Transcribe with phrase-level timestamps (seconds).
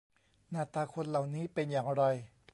[0.49, 2.03] หน้าตาคนเหล่านี้เป็นอย่างไร